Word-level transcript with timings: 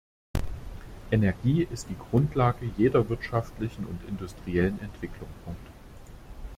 Energie 1.11 1.61
ist 1.61 1.87
die 1.87 1.95
Grundlage 1.95 2.71
jeder 2.75 3.07
wirtschaftlichen 3.07 3.85
und 3.85 4.03
industriellen 4.09 4.81
Entwicklung. 4.81 5.29